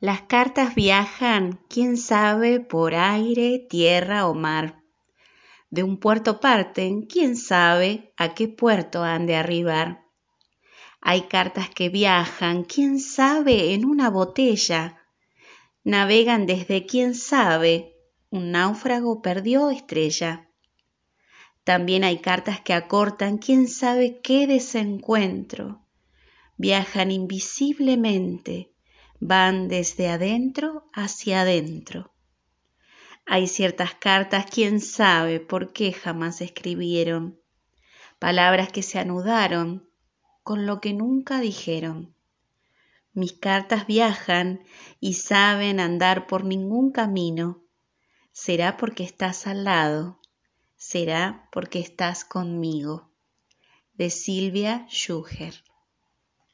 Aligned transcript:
Las 0.00 0.22
cartas 0.22 0.76
viajan, 0.76 1.58
quién 1.68 1.96
sabe, 1.96 2.60
por 2.60 2.94
aire, 2.94 3.66
tierra 3.68 4.28
o 4.28 4.34
mar. 4.34 4.80
De 5.70 5.82
un 5.82 5.98
puerto 5.98 6.38
parten, 6.38 7.02
quién 7.02 7.36
sabe 7.36 8.12
a 8.16 8.32
qué 8.32 8.46
puerto 8.46 9.02
han 9.02 9.26
de 9.26 9.34
arribar. 9.34 10.04
Hay 11.00 11.22
cartas 11.22 11.68
que 11.68 11.88
viajan, 11.88 12.62
quién 12.62 13.00
sabe, 13.00 13.74
en 13.74 13.84
una 13.84 14.08
botella. 14.08 15.02
Navegan 15.82 16.46
desde 16.46 16.86
quién 16.86 17.16
sabe, 17.16 17.96
un 18.30 18.52
náufrago 18.52 19.20
perdió 19.20 19.68
estrella. 19.70 20.48
También 21.64 22.04
hay 22.04 22.20
cartas 22.20 22.60
que 22.60 22.72
acortan, 22.72 23.38
quién 23.38 23.66
sabe 23.66 24.20
qué 24.22 24.46
desencuentro. 24.46 25.84
Viajan 26.56 27.10
invisiblemente, 27.10 28.72
van 29.20 29.68
desde 29.68 30.08
adentro 30.08 30.88
hacia 30.92 31.42
adentro. 31.42 32.12
Hay 33.26 33.46
ciertas 33.46 33.94
cartas, 33.94 34.46
quién 34.50 34.80
sabe 34.80 35.40
por 35.40 35.72
qué 35.72 35.92
jamás 35.92 36.40
escribieron, 36.40 37.38
palabras 38.18 38.72
que 38.72 38.82
se 38.82 38.98
anudaron 38.98 39.88
con 40.42 40.66
lo 40.66 40.80
que 40.80 40.94
nunca 40.94 41.40
dijeron. 41.40 42.14
Mis 43.12 43.32
cartas 43.32 43.86
viajan 43.86 44.62
y 45.00 45.14
saben 45.14 45.80
andar 45.80 46.26
por 46.26 46.44
ningún 46.44 46.92
camino. 46.92 47.62
Será 48.32 48.76
porque 48.76 49.02
estás 49.02 49.46
al 49.46 49.64
lado, 49.64 50.20
será 50.76 51.48
porque 51.50 51.80
estás 51.80 52.24
conmigo. 52.24 53.10
De 53.94 54.10
Silvia 54.10 54.86
Schuher 54.88 55.64